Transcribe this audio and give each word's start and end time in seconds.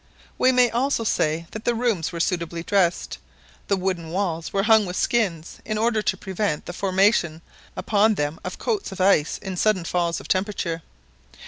We 0.39 0.51
may 0.51 0.71
also 0.71 1.03
say 1.03 1.45
that 1.51 1.63
the 1.63 1.75
rooms 1.75 2.11
were 2.11 2.19
suitably 2.19 2.63
dressed; 2.63 3.19
the 3.67 3.77
wooden 3.77 4.09
walls 4.09 4.51
were 4.51 4.63
hung 4.63 4.87
with 4.87 4.95
skins, 4.95 5.59
in 5.63 5.77
order 5.77 6.01
to 6.01 6.17
prevent 6.17 6.65
the 6.65 6.73
formation 6.73 7.43
upon 7.77 8.15
them 8.15 8.39
of 8.43 8.57
coats 8.57 8.91
of 8.91 8.99
ice 8.99 9.37
in 9.37 9.57
sudden 9.57 9.83
falls 9.83 10.19
of 10.19 10.27
temperature. 10.27 10.81